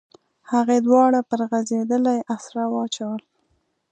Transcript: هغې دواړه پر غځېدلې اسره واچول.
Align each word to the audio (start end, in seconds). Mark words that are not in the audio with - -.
هغې 0.51 0.77
دواړه 0.87 1.19
پر 1.29 1.39
غځېدلې 1.49 2.17
اسره 2.35 2.63
واچول. 2.73 3.21